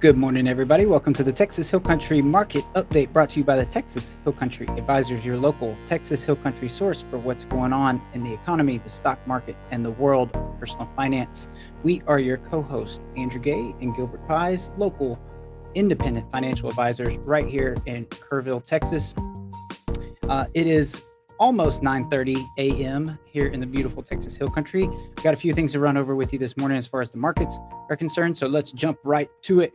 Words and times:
Good 0.00 0.16
morning, 0.16 0.48
everybody. 0.48 0.86
Welcome 0.86 1.12
to 1.12 1.22
the 1.22 1.30
Texas 1.30 1.68
Hill 1.68 1.80
Country 1.80 2.22
Market 2.22 2.64
Update 2.74 3.12
brought 3.12 3.28
to 3.32 3.40
you 3.40 3.44
by 3.44 3.58
the 3.58 3.66
Texas 3.66 4.16
Hill 4.24 4.32
Country 4.32 4.66
Advisors, 4.68 5.26
your 5.26 5.36
local 5.36 5.76
Texas 5.84 6.24
Hill 6.24 6.36
Country 6.36 6.70
source 6.70 7.04
for 7.10 7.18
what's 7.18 7.44
going 7.44 7.74
on 7.74 8.00
in 8.14 8.22
the 8.22 8.32
economy, 8.32 8.78
the 8.78 8.88
stock 8.88 9.18
market, 9.26 9.56
and 9.70 9.84
the 9.84 9.90
world 9.90 10.34
of 10.34 10.58
personal 10.58 10.88
finance. 10.96 11.48
We 11.82 12.00
are 12.06 12.18
your 12.18 12.38
co 12.38 12.62
hosts, 12.62 13.00
Andrew 13.14 13.42
Gay 13.42 13.74
and 13.82 13.94
Gilbert 13.94 14.26
Pies, 14.26 14.70
local 14.78 15.20
independent 15.74 16.32
financial 16.32 16.70
advisors 16.70 17.18
right 17.26 17.46
here 17.46 17.76
in 17.84 18.06
Kerrville, 18.06 18.64
Texas. 18.64 19.12
Uh, 20.30 20.46
it 20.54 20.66
is 20.66 21.02
almost 21.38 21.82
9:30 21.82 22.42
a.m. 22.56 23.18
here 23.26 23.48
in 23.48 23.60
the 23.60 23.66
beautiful 23.66 24.02
Texas 24.02 24.34
Hill 24.34 24.48
Country. 24.48 24.88
Got 25.22 25.34
a 25.34 25.36
few 25.36 25.52
things 25.52 25.72
to 25.72 25.78
run 25.78 25.98
over 25.98 26.16
with 26.16 26.32
you 26.32 26.38
this 26.38 26.56
morning 26.56 26.78
as 26.78 26.86
far 26.86 27.02
as 27.02 27.10
the 27.10 27.18
markets 27.18 27.58
are 27.90 27.96
concerned, 27.96 28.34
so 28.34 28.46
let's 28.46 28.72
jump 28.72 28.98
right 29.04 29.28
to 29.42 29.60
it. 29.60 29.74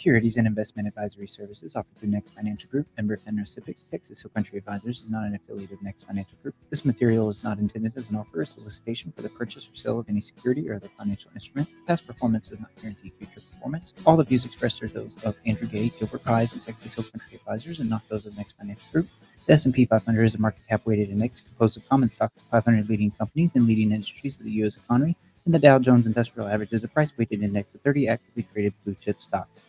Securities 0.00 0.38
and 0.38 0.46
investment 0.46 0.88
advisory 0.88 1.26
services 1.26 1.76
offered 1.76 1.94
through 1.98 2.08
Next 2.08 2.30
Financial 2.30 2.70
Group, 2.70 2.86
member 2.96 3.18
FINRA 3.18 3.42
SIPC, 3.42 3.76
Texas 3.90 4.22
Hill 4.22 4.30
Country 4.34 4.56
Advisors, 4.56 5.02
is 5.02 5.10
not 5.10 5.26
an 5.26 5.34
affiliate 5.34 5.72
of 5.72 5.82
Next 5.82 6.04
Financial 6.04 6.38
Group. 6.42 6.54
This 6.70 6.86
material 6.86 7.28
is 7.28 7.44
not 7.44 7.58
intended 7.58 7.94
as 7.98 8.08
an 8.08 8.16
offer 8.16 8.40
or 8.40 8.46
solicitation 8.46 9.12
for 9.14 9.20
the 9.20 9.28
purchase 9.28 9.68
or 9.68 9.76
sale 9.76 9.98
of 9.98 10.08
any 10.08 10.22
security 10.22 10.66
or 10.70 10.76
other 10.76 10.88
financial 10.96 11.30
instrument. 11.34 11.68
Past 11.86 12.06
performance 12.06 12.48
does 12.48 12.60
not 12.60 12.70
guarantee 12.80 13.12
future 13.18 13.42
performance. 13.52 13.92
All 14.06 14.16
the 14.16 14.24
views 14.24 14.46
expressed 14.46 14.82
are 14.82 14.88
those 14.88 15.22
of 15.22 15.36
Andrew 15.44 15.68
Gay, 15.68 15.90
Gilbert 15.90 16.24
Pies, 16.24 16.54
and 16.54 16.64
Texas 16.64 16.94
Hill 16.94 17.04
Country 17.04 17.36
Advisors, 17.36 17.80
and 17.80 17.90
not 17.90 18.00
those 18.08 18.24
of 18.24 18.34
Next 18.38 18.56
Financial 18.56 18.86
Group. 18.90 19.06
The 19.44 19.52
S&P 19.52 19.84
500 19.84 20.24
is 20.24 20.34
a 20.34 20.40
market 20.40 20.66
cap 20.66 20.80
weighted 20.86 21.10
index 21.10 21.42
composed 21.42 21.76
of 21.76 21.86
common 21.90 22.08
stocks 22.08 22.40
of 22.40 22.48
500 22.48 22.88
leading 22.88 23.10
companies 23.10 23.54
and 23.54 23.66
leading 23.66 23.92
industries 23.92 24.38
of 24.38 24.44
the 24.44 24.52
U.S. 24.62 24.78
economy, 24.78 25.14
and 25.44 25.52
the 25.52 25.58
Dow 25.58 25.78
Jones 25.78 26.06
Industrial 26.06 26.48
Average 26.48 26.72
is 26.72 26.84
a 26.84 26.88
price 26.88 27.12
weighted 27.18 27.42
index 27.42 27.68
of 27.74 27.82
30 27.82 28.08
actively 28.08 28.46
traded 28.50 28.72
blue 28.82 28.96
chip 29.02 29.20
stocks. 29.20 29.64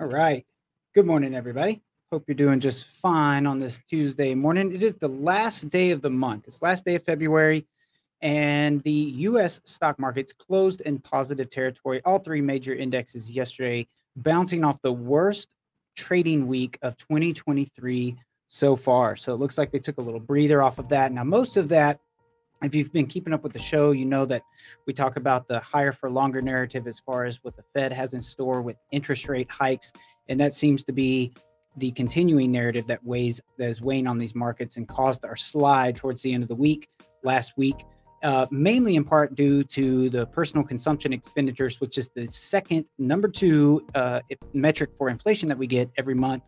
All 0.00 0.06
right. 0.06 0.46
Good 0.94 1.06
morning, 1.06 1.34
everybody. 1.34 1.82
Hope 2.12 2.22
you're 2.28 2.36
doing 2.36 2.60
just 2.60 2.86
fine 2.86 3.48
on 3.48 3.58
this 3.58 3.80
Tuesday 3.90 4.32
morning. 4.32 4.72
It 4.72 4.80
is 4.80 4.94
the 4.94 5.08
last 5.08 5.70
day 5.70 5.90
of 5.90 6.02
the 6.02 6.10
month. 6.10 6.46
It's 6.46 6.62
last 6.62 6.84
day 6.84 6.94
of 6.94 7.02
February, 7.02 7.66
and 8.20 8.80
the 8.84 8.92
U.S. 8.92 9.60
stock 9.64 9.98
markets 9.98 10.32
closed 10.32 10.82
in 10.82 11.00
positive 11.00 11.50
territory. 11.50 12.00
All 12.04 12.20
three 12.20 12.40
major 12.40 12.76
indexes 12.76 13.28
yesterday 13.28 13.88
bouncing 14.14 14.62
off 14.62 14.80
the 14.82 14.92
worst 14.92 15.48
trading 15.96 16.46
week 16.46 16.78
of 16.82 16.96
2023 16.98 18.16
so 18.50 18.76
far. 18.76 19.16
So 19.16 19.32
it 19.32 19.40
looks 19.40 19.58
like 19.58 19.72
they 19.72 19.80
took 19.80 19.98
a 19.98 20.02
little 20.02 20.20
breather 20.20 20.62
off 20.62 20.78
of 20.78 20.88
that. 20.90 21.10
Now, 21.10 21.24
most 21.24 21.56
of 21.56 21.70
that 21.70 21.98
if 22.62 22.74
you've 22.74 22.92
been 22.92 23.06
keeping 23.06 23.32
up 23.32 23.42
with 23.42 23.52
the 23.52 23.58
show, 23.58 23.92
you 23.92 24.04
know 24.04 24.24
that 24.26 24.42
we 24.86 24.92
talk 24.92 25.16
about 25.16 25.46
the 25.46 25.60
higher 25.60 25.92
for 25.92 26.10
longer 26.10 26.42
narrative 26.42 26.86
as 26.86 27.00
far 27.00 27.24
as 27.24 27.42
what 27.42 27.56
the 27.56 27.62
Fed 27.74 27.92
has 27.92 28.14
in 28.14 28.20
store 28.20 28.62
with 28.62 28.76
interest 28.90 29.28
rate 29.28 29.50
hikes. 29.50 29.92
And 30.28 30.38
that 30.40 30.54
seems 30.54 30.84
to 30.84 30.92
be 30.92 31.32
the 31.76 31.92
continuing 31.92 32.50
narrative 32.50 32.86
that 32.88 33.04
weighs 33.04 33.40
that 33.58 33.68
is 33.68 33.80
weighing 33.80 34.06
on 34.06 34.18
these 34.18 34.34
markets 34.34 34.76
and 34.76 34.88
caused 34.88 35.24
our 35.24 35.36
slide 35.36 35.96
towards 35.96 36.22
the 36.22 36.32
end 36.32 36.42
of 36.42 36.48
the 36.48 36.54
week 36.54 36.88
last 37.22 37.52
week, 37.56 37.84
uh, 38.24 38.46
mainly 38.50 38.96
in 38.96 39.04
part 39.04 39.36
due 39.36 39.62
to 39.62 40.10
the 40.10 40.26
personal 40.26 40.64
consumption 40.64 41.12
expenditures, 41.12 41.80
which 41.80 41.96
is 41.96 42.10
the 42.16 42.26
second 42.26 42.88
number 42.98 43.28
two 43.28 43.86
uh, 43.94 44.20
metric 44.52 44.90
for 44.98 45.08
inflation 45.08 45.48
that 45.48 45.56
we 45.56 45.66
get 45.66 45.88
every 45.96 46.14
month. 46.14 46.42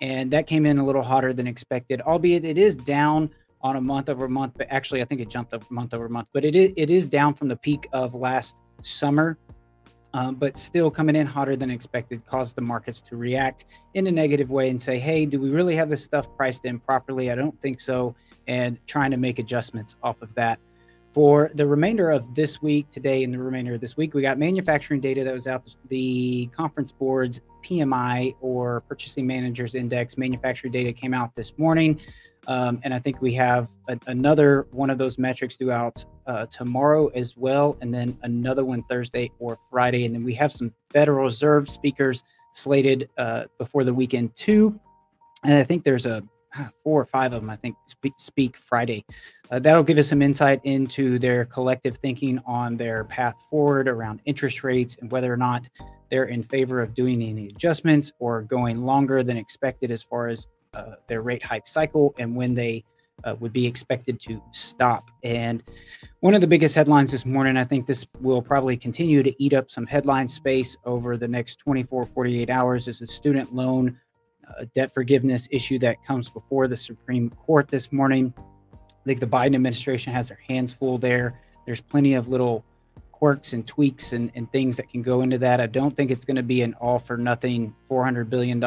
And 0.00 0.30
that 0.30 0.46
came 0.46 0.66
in 0.66 0.78
a 0.78 0.84
little 0.84 1.02
hotter 1.02 1.32
than 1.32 1.46
expected, 1.46 2.00
albeit 2.02 2.44
it 2.44 2.58
is 2.58 2.76
down 2.76 3.30
on 3.62 3.76
a 3.76 3.80
month 3.80 4.08
over 4.08 4.28
month, 4.28 4.54
but 4.56 4.66
actually 4.70 5.02
I 5.02 5.04
think 5.04 5.20
it 5.20 5.28
jumped 5.28 5.54
up 5.54 5.68
month 5.70 5.94
over 5.94 6.08
month, 6.08 6.28
but 6.32 6.44
it 6.44 6.54
is, 6.54 6.72
it 6.76 6.90
is 6.90 7.06
down 7.06 7.34
from 7.34 7.48
the 7.48 7.56
peak 7.56 7.88
of 7.92 8.14
last 8.14 8.56
summer, 8.82 9.38
um, 10.14 10.34
but 10.36 10.56
still 10.56 10.90
coming 10.90 11.16
in 11.16 11.26
hotter 11.26 11.56
than 11.56 11.70
expected, 11.70 12.24
caused 12.26 12.56
the 12.56 12.62
markets 12.62 13.00
to 13.02 13.16
react 13.16 13.66
in 13.94 14.06
a 14.06 14.10
negative 14.10 14.50
way 14.50 14.70
and 14.70 14.80
say, 14.80 14.98
hey, 14.98 15.26
do 15.26 15.40
we 15.40 15.50
really 15.50 15.76
have 15.76 15.90
this 15.90 16.02
stuff 16.02 16.26
priced 16.36 16.64
in 16.64 16.78
properly? 16.78 17.30
I 17.30 17.34
don't 17.34 17.60
think 17.60 17.80
so. 17.80 18.14
And 18.46 18.78
trying 18.86 19.10
to 19.10 19.16
make 19.16 19.38
adjustments 19.38 19.96
off 20.02 20.22
of 20.22 20.34
that. 20.34 20.58
For 21.16 21.50
the 21.54 21.66
remainder 21.66 22.10
of 22.10 22.34
this 22.34 22.60
week, 22.60 22.90
today 22.90 23.24
and 23.24 23.32
the 23.32 23.38
remainder 23.38 23.72
of 23.72 23.80
this 23.80 23.96
week, 23.96 24.12
we 24.12 24.20
got 24.20 24.36
manufacturing 24.36 25.00
data 25.00 25.24
that 25.24 25.32
was 25.32 25.46
out. 25.46 25.66
The 25.88 26.46
conference 26.48 26.92
board's 26.92 27.40
PMI 27.64 28.34
or 28.42 28.82
Purchasing 28.82 29.26
Managers 29.26 29.74
Index 29.74 30.18
manufacturing 30.18 30.74
data 30.74 30.92
came 30.92 31.14
out 31.14 31.34
this 31.34 31.56
morning. 31.56 31.98
Um, 32.48 32.80
and 32.82 32.92
I 32.92 32.98
think 32.98 33.22
we 33.22 33.32
have 33.32 33.68
a, 33.88 33.98
another 34.08 34.66
one 34.72 34.90
of 34.90 34.98
those 34.98 35.16
metrics 35.16 35.56
throughout 35.56 36.04
uh, 36.26 36.44
tomorrow 36.50 37.06
as 37.14 37.34
well, 37.34 37.78
and 37.80 37.94
then 37.94 38.18
another 38.22 38.66
one 38.66 38.82
Thursday 38.82 39.32
or 39.38 39.58
Friday. 39.70 40.04
And 40.04 40.14
then 40.14 40.22
we 40.22 40.34
have 40.34 40.52
some 40.52 40.70
Federal 40.90 41.24
Reserve 41.24 41.70
speakers 41.70 42.24
slated 42.52 43.08
uh, 43.16 43.44
before 43.56 43.84
the 43.84 43.94
weekend 43.94 44.36
too. 44.36 44.78
And 45.44 45.54
I 45.54 45.64
think 45.64 45.82
there's 45.82 46.04
a 46.04 46.22
four 46.84 47.00
or 47.00 47.06
five 47.06 47.32
of 47.32 47.40
them, 47.40 47.50
I 47.50 47.56
think, 47.56 47.76
speak, 48.18 48.56
Friday. 48.56 49.04
Uh, 49.50 49.58
that'll 49.58 49.82
give 49.82 49.98
us 49.98 50.08
some 50.08 50.22
insight 50.22 50.60
into 50.64 51.18
their 51.18 51.44
collective 51.44 51.96
thinking 51.96 52.40
on 52.46 52.76
their 52.76 53.04
path 53.04 53.34
forward 53.50 53.88
around 53.88 54.20
interest 54.24 54.64
rates 54.64 54.96
and 55.00 55.10
whether 55.10 55.32
or 55.32 55.36
not 55.36 55.68
they're 56.10 56.24
in 56.24 56.42
favor 56.42 56.80
of 56.80 56.94
doing 56.94 57.22
any 57.22 57.48
adjustments 57.48 58.12
or 58.18 58.42
going 58.42 58.82
longer 58.82 59.22
than 59.22 59.36
expected 59.36 59.90
as 59.90 60.02
far 60.02 60.28
as 60.28 60.46
uh, 60.74 60.96
their 61.08 61.22
rate 61.22 61.42
hike 61.42 61.66
cycle 61.66 62.14
and 62.18 62.34
when 62.34 62.54
they 62.54 62.84
uh, 63.24 63.34
would 63.40 63.52
be 63.52 63.66
expected 63.66 64.20
to 64.20 64.42
stop. 64.52 65.10
And 65.22 65.62
one 66.20 66.34
of 66.34 66.40
the 66.40 66.46
biggest 66.46 66.74
headlines 66.74 67.12
this 67.12 67.24
morning, 67.24 67.56
I 67.56 67.64
think 67.64 67.86
this 67.86 68.06
will 68.20 68.42
probably 68.42 68.76
continue 68.76 69.22
to 69.22 69.42
eat 69.42 69.52
up 69.52 69.70
some 69.70 69.86
headline 69.86 70.28
space 70.28 70.76
over 70.84 71.16
the 71.16 71.28
next 71.28 71.56
24, 71.56 72.06
48 72.06 72.50
hours, 72.50 72.88
is 72.88 73.00
the 73.00 73.06
student 73.06 73.54
loan 73.54 73.98
debt 74.74 74.92
forgiveness 74.92 75.48
issue 75.50 75.78
that 75.80 76.02
comes 76.04 76.28
before 76.28 76.68
the 76.68 76.76
Supreme 76.76 77.30
Court 77.30 77.68
this 77.68 77.92
morning. 77.92 78.32
I 78.72 79.04
think 79.04 79.20
the 79.20 79.26
Biden 79.26 79.54
administration 79.54 80.12
has 80.12 80.28
their 80.28 80.40
hands 80.48 80.72
full 80.72 80.98
there. 80.98 81.40
There's 81.64 81.80
plenty 81.80 82.14
of 82.14 82.28
little 82.28 82.64
quirks 83.12 83.52
and 83.52 83.66
tweaks 83.66 84.12
and, 84.12 84.30
and 84.34 84.50
things 84.52 84.76
that 84.76 84.88
can 84.88 85.02
go 85.02 85.22
into 85.22 85.38
that. 85.38 85.60
I 85.60 85.66
don't 85.66 85.96
think 85.96 86.10
it's 86.10 86.24
going 86.24 86.36
to 86.36 86.42
be 86.42 86.62
an 86.62 86.74
all 86.74 86.98
for 86.98 87.16
nothing 87.16 87.74
$400 87.90 88.28
billion 88.28 88.60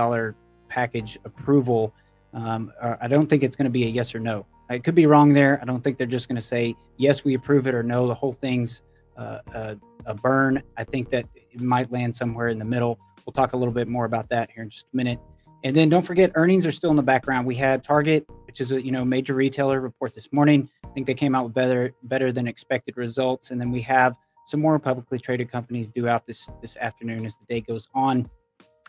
package 0.69 1.17
approval, 1.25 1.93
um, 2.33 2.71
I 3.01 3.07
don't 3.07 3.27
think 3.27 3.43
it's 3.43 3.55
going 3.55 3.65
to 3.65 3.71
be 3.71 3.85
a 3.85 3.89
yes 3.89 4.13
or 4.13 4.19
no. 4.19 4.45
I 4.69 4.77
could 4.77 4.95
be 4.95 5.07
wrong 5.07 5.33
there. 5.33 5.59
I 5.61 5.65
don't 5.65 5.83
think 5.83 5.97
they're 5.97 6.07
just 6.07 6.27
going 6.27 6.35
to 6.35 6.41
say 6.41 6.75
yes, 6.97 7.23
we 7.23 7.33
approve 7.33 7.67
it, 7.67 7.73
or 7.73 7.81
no, 7.81 8.07
the 8.07 8.13
whole 8.13 8.33
thing's 8.33 8.83
uh, 9.17 9.39
a, 9.53 9.77
a 10.05 10.13
burn. 10.13 10.61
I 10.77 10.83
think 10.83 11.09
that 11.09 11.25
it 11.33 11.59
might 11.59 11.91
land 11.91 12.15
somewhere 12.15 12.49
in 12.49 12.59
the 12.59 12.65
middle. 12.65 12.99
We'll 13.25 13.33
talk 13.33 13.53
a 13.53 13.57
little 13.57 13.73
bit 13.73 13.87
more 13.87 14.05
about 14.05 14.29
that 14.29 14.51
here 14.51 14.63
in 14.63 14.69
just 14.69 14.85
a 14.93 14.95
minute. 14.95 15.19
And 15.63 15.75
then 15.75 15.89
don't 15.89 16.05
forget, 16.05 16.31
earnings 16.35 16.65
are 16.65 16.71
still 16.71 16.89
in 16.89 16.95
the 16.95 17.03
background. 17.03 17.45
We 17.45 17.55
had 17.55 17.83
Target, 17.83 18.25
which 18.45 18.61
is 18.61 18.71
a 18.71 18.81
you 18.81 18.91
know 18.91 19.03
major 19.03 19.33
retailer, 19.33 19.81
report 19.81 20.13
this 20.13 20.31
morning. 20.31 20.69
I 20.85 20.89
think 20.89 21.05
they 21.05 21.13
came 21.13 21.35
out 21.35 21.45
with 21.45 21.53
better 21.53 21.93
better 22.03 22.31
than 22.31 22.47
expected 22.47 22.97
results. 22.97 23.51
And 23.51 23.59
then 23.59 23.71
we 23.71 23.81
have 23.81 24.15
some 24.45 24.61
more 24.61 24.79
publicly 24.79 25.19
traded 25.19 25.51
companies 25.51 25.89
due 25.89 26.07
out 26.07 26.25
this 26.25 26.49
this 26.61 26.77
afternoon 26.77 27.25
as 27.25 27.37
the 27.37 27.45
day 27.53 27.61
goes 27.61 27.89
on 27.93 28.29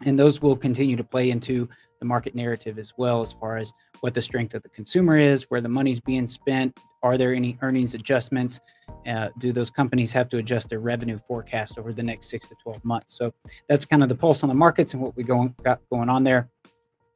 and 0.07 0.19
those 0.19 0.41
will 0.41 0.57
continue 0.57 0.97
to 0.97 1.05
play 1.05 1.31
into 1.31 1.69
the 1.99 2.07
market 2.07 2.35
narrative 2.35 2.79
as 2.79 2.95
well 2.97 3.21
as 3.21 3.33
far 3.33 3.59
as 3.59 3.73
what 4.01 4.15
the 4.15 4.23
strength 4.23 4.55
of 4.55 4.63
the 4.63 4.69
consumer 4.71 5.19
is 5.19 5.45
where 5.51 5.61
the 5.61 5.69
money's 5.69 6.01
being 6.01 6.27
spent 6.27 6.79
are 7.03 7.17
there 7.17 7.35
any 7.35 7.57
earnings 7.63 7.95
adjustments 7.95 8.61
uh, 9.07 9.29
do 9.39 9.53
those 9.53 9.71
companies 9.71 10.13
have 10.13 10.29
to 10.29 10.39
adjust 10.39 10.69
their 10.69 10.81
revenue 10.81 11.19
forecast 11.27 11.79
over 11.79 11.93
the 11.93 12.03
next 12.03 12.29
six 12.29 12.49
to 12.49 12.55
12 12.63 12.85
months? 12.85 13.17
So 13.17 13.33
that's 13.69 13.87
kind 13.87 14.03
of 14.03 14.09
the 14.09 14.15
pulse 14.15 14.43
on 14.43 14.49
the 14.49 14.55
markets 14.55 14.93
and 14.93 15.03
what 15.03 15.17
we 15.17 15.25
going, 15.25 15.55
got 15.63 15.81
going 15.91 16.09
on 16.09 16.25
there. 16.25 16.49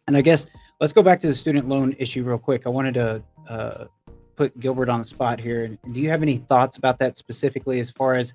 And 0.07 0.17
i 0.17 0.21
guess 0.21 0.47
let's 0.81 0.93
go 0.93 1.03
back 1.03 1.21
to 1.21 1.27
the 1.27 1.35
student 1.35 1.69
loan 1.69 1.95
issue 1.99 2.25
real 2.25 2.39
quick. 2.39 2.63
I 2.67 2.71
wanted 2.71 2.95
to 2.95 3.23
uh, 3.49 3.85
put 4.37 4.59
gilbert 4.59 4.89
on 4.89 5.01
the 5.01 5.05
spot 5.05 5.39
here. 5.39 5.69
Do 5.69 6.01
you 6.01 6.09
have 6.09 6.23
any 6.23 6.39
thoughts 6.39 6.77
about 6.77 6.99
that 6.99 7.17
specifically 7.17 7.81
as 7.81 7.91
far 7.91 8.15
as 8.15 8.33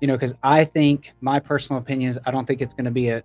you 0.00 0.06
know 0.06 0.14
because 0.14 0.34
i 0.42 0.64
think 0.64 1.12
my 1.20 1.38
personal 1.38 1.80
opinion 1.80 2.10
is 2.10 2.18
i 2.26 2.30
don't 2.30 2.46
think 2.46 2.60
it's 2.60 2.74
going 2.74 2.84
to 2.84 2.90
be 2.90 3.08
a 3.08 3.22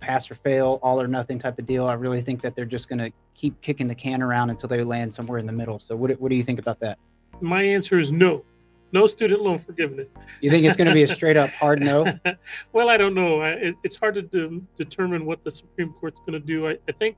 pass 0.00 0.30
or 0.30 0.34
fail, 0.34 0.78
all 0.82 1.00
or 1.00 1.06
nothing 1.06 1.38
type 1.38 1.58
of 1.58 1.66
deal. 1.66 1.86
I 1.86 1.94
really 1.94 2.20
think 2.20 2.40
that 2.42 2.54
they're 2.54 2.64
just 2.64 2.88
going 2.88 2.98
to 2.98 3.10
keep 3.34 3.60
kicking 3.60 3.86
the 3.86 3.94
can 3.94 4.22
around 4.22 4.50
until 4.50 4.68
they 4.68 4.82
land 4.84 5.12
somewhere 5.12 5.38
in 5.38 5.46
the 5.46 5.52
middle. 5.52 5.78
So, 5.78 5.96
what, 5.96 6.10
what 6.20 6.30
do 6.30 6.36
you 6.36 6.42
think 6.42 6.58
about 6.58 6.80
that? 6.80 6.98
My 7.40 7.62
answer 7.62 7.98
is 7.98 8.12
no. 8.12 8.44
No 8.92 9.06
student 9.06 9.40
loan 9.40 9.56
forgiveness. 9.56 10.12
You 10.42 10.50
think 10.50 10.66
it's 10.66 10.76
going 10.76 10.88
to 10.88 10.92
be 10.92 11.02
a 11.02 11.06
straight 11.06 11.38
up 11.38 11.48
hard 11.50 11.80
no? 11.80 12.12
well, 12.72 12.90
I 12.90 12.98
don't 12.98 13.14
know. 13.14 13.42
It, 13.42 13.74
it's 13.82 13.96
hard 13.96 14.14
to 14.16 14.22
de- 14.22 14.60
determine 14.76 15.24
what 15.24 15.42
the 15.44 15.50
Supreme 15.50 15.94
Court's 15.94 16.20
going 16.20 16.34
to 16.34 16.46
do. 16.46 16.68
I, 16.68 16.76
I, 16.86 16.92
think, 16.92 17.16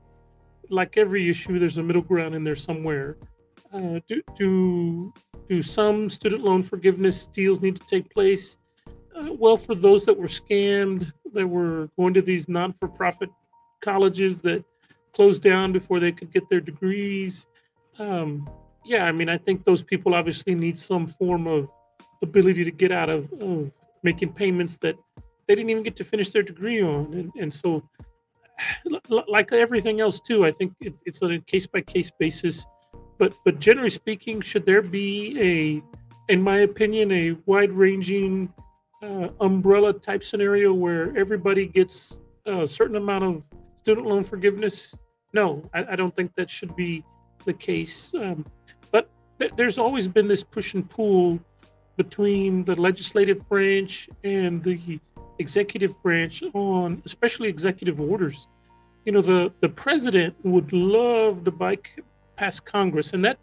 like 0.69 0.95
every 0.95 1.29
issue, 1.29 1.59
there's 1.59 1.77
a 1.77 1.83
middle 1.83 2.01
ground 2.01 2.33
in 2.33 2.45
there 2.45 2.55
somewhere. 2.55 3.17
Uh, 3.73 3.99
do, 4.07 4.21
do 4.35 5.13
do 5.49 5.61
some 5.61 6.09
student 6.09 6.43
loan 6.43 6.61
forgiveness 6.63 7.25
deals 7.25 7.61
need 7.61 7.75
to 7.75 7.85
take 7.87 8.09
place? 8.09 8.57
Uh, 9.15 9.33
well, 9.33 9.57
for 9.57 9.75
those 9.75 10.05
that 10.05 10.17
were 10.17 10.27
scammed, 10.27 11.11
that 11.33 11.47
were 11.47 11.89
going 11.97 12.13
to 12.13 12.21
these 12.21 12.49
non-for-profit 12.49 13.29
colleges 13.81 14.41
that 14.41 14.63
closed 15.13 15.41
down 15.41 15.71
before 15.71 15.99
they 15.99 16.11
could 16.11 16.31
get 16.31 16.47
their 16.49 16.59
degrees. 16.59 17.47
Um, 17.99 18.49
yeah, 18.83 19.05
I 19.05 19.11
mean, 19.11 19.29
I 19.29 19.37
think 19.37 19.63
those 19.63 19.81
people 19.81 20.13
obviously 20.13 20.53
need 20.53 20.77
some 20.77 21.07
form 21.07 21.47
of 21.47 21.69
ability 22.21 22.63
to 22.63 22.71
get 22.71 22.91
out 22.91 23.09
of, 23.09 23.31
of 23.41 23.71
making 24.03 24.33
payments 24.33 24.77
that 24.77 24.97
they 25.47 25.55
didn't 25.55 25.69
even 25.69 25.83
get 25.83 25.95
to 25.97 26.03
finish 26.03 26.29
their 26.31 26.43
degree 26.43 26.81
on. 26.81 27.13
And, 27.13 27.31
and 27.39 27.53
so, 27.53 27.87
like 29.27 29.51
everything 29.53 30.01
else, 30.01 30.19
too, 30.19 30.45
I 30.45 30.51
think 30.51 30.73
it, 30.81 31.01
it's 31.05 31.21
on 31.21 31.31
a 31.33 31.39
case 31.39 31.67
by 31.67 31.81
case 31.81 32.11
basis. 32.19 32.65
But, 33.17 33.33
but 33.45 33.59
generally 33.59 33.89
speaking, 33.89 34.41
should 34.41 34.65
there 34.65 34.81
be 34.81 35.81
a, 36.29 36.31
in 36.33 36.41
my 36.41 36.59
opinion, 36.59 37.11
a 37.11 37.37
wide 37.45 37.71
ranging 37.71 38.53
uh, 39.03 39.29
umbrella 39.41 39.93
type 39.93 40.23
scenario 40.23 40.73
where 40.73 41.15
everybody 41.17 41.65
gets 41.65 42.19
a 42.45 42.67
certain 42.67 42.95
amount 42.95 43.23
of 43.23 43.45
student 43.77 44.07
loan 44.07 44.23
forgiveness? 44.23 44.93
No, 45.33 45.67
I, 45.73 45.93
I 45.93 45.95
don't 45.95 46.15
think 46.15 46.33
that 46.35 46.49
should 46.49 46.75
be 46.75 47.03
the 47.43 47.53
case. 47.53 48.13
Um, 48.13 48.45
but 48.91 49.09
th- 49.39 49.51
there's 49.55 49.77
always 49.77 50.07
been 50.07 50.27
this 50.27 50.43
push 50.43 50.73
and 50.73 50.89
pull 50.89 51.39
between 51.97 52.63
the 52.65 52.79
legislative 52.79 53.47
branch 53.47 54.09
and 54.23 54.63
the 54.63 54.99
executive 55.39 56.01
branch 56.01 56.43
on 56.53 57.01
especially 57.05 57.49
executive 57.49 57.99
orders. 57.99 58.47
You 59.05 59.11
know, 59.11 59.21
the, 59.21 59.53
the 59.61 59.69
president 59.69 60.35
would 60.43 60.73
love 60.73 61.43
to 61.43 61.51
bypass 61.51 62.59
Congress, 62.59 63.13
and 63.13 63.23
that 63.23 63.37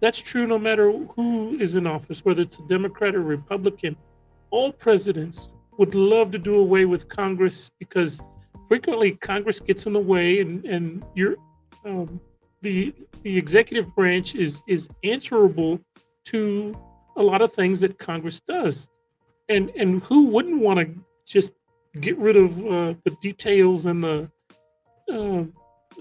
that's 0.00 0.18
true 0.18 0.46
no 0.46 0.58
matter 0.58 0.92
who 0.92 1.56
is 1.58 1.76
in 1.76 1.86
office, 1.86 2.24
whether 2.24 2.42
it's 2.42 2.58
a 2.58 2.62
Democrat 2.62 3.14
or 3.14 3.22
Republican. 3.22 3.96
All 4.50 4.72
presidents 4.72 5.48
would 5.78 5.94
love 5.94 6.30
to 6.32 6.38
do 6.38 6.56
away 6.56 6.84
with 6.84 7.08
Congress 7.08 7.70
because 7.78 8.20
frequently 8.68 9.12
Congress 9.12 9.60
gets 9.60 9.86
in 9.86 9.92
the 9.92 10.00
way, 10.00 10.40
and 10.40 10.64
and 10.64 11.04
you're 11.14 11.36
um, 11.84 12.20
the 12.62 12.94
the 13.22 13.36
executive 13.36 13.94
branch 13.94 14.34
is 14.34 14.62
is 14.66 14.88
answerable 15.02 15.80
to 16.26 16.76
a 17.16 17.22
lot 17.22 17.42
of 17.42 17.52
things 17.52 17.80
that 17.80 17.98
Congress 17.98 18.40
does, 18.40 18.88
and 19.48 19.70
and 19.70 20.02
who 20.02 20.26
wouldn't 20.26 20.60
want 20.60 20.78
to 20.80 21.04
just 21.26 21.52
get 22.00 22.16
rid 22.18 22.36
of 22.36 22.58
uh, 22.60 22.94
the 23.04 23.16
details 23.20 23.86
and 23.86 24.02
the 24.02 24.30
uh, 25.12 25.44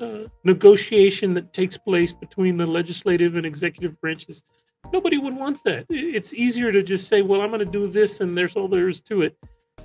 uh, 0.01 0.27
negotiation 0.43 1.33
that 1.33 1.53
takes 1.53 1.77
place 1.77 2.13
between 2.13 2.57
the 2.57 2.65
legislative 2.65 3.35
and 3.35 3.45
executive 3.45 3.99
branches. 4.01 4.43
Nobody 4.91 5.17
would 5.17 5.35
want 5.35 5.63
that. 5.63 5.85
It's 5.89 6.33
easier 6.33 6.71
to 6.71 6.83
just 6.83 7.07
say, 7.07 7.21
"Well, 7.21 7.41
I'm 7.41 7.49
going 7.49 7.59
to 7.59 7.65
do 7.65 7.87
this," 7.87 8.21
and 8.21 8.37
there's 8.37 8.55
all 8.55 8.67
there 8.67 8.89
is 8.89 8.99
to 9.01 9.21
it. 9.23 9.37